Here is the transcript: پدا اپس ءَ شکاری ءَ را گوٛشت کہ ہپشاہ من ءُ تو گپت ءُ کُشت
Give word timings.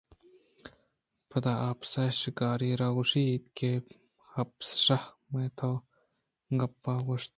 پدا 1.29 1.53
اپس 1.69 1.91
ءَ 2.03 2.17
شکاری 2.21 2.69
ءَ 2.73 2.79
را 2.81 2.89
گوٛشت 2.95 3.43
کہ 3.57 3.69
ہپشاہ 4.35 5.03
من 5.31 5.45
ءُ 5.47 5.55
تو 5.57 5.71
گپت 6.59 6.85
ءُ 7.01 7.05
کُشت 7.07 7.29